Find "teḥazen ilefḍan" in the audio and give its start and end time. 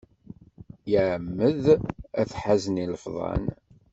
2.29-3.45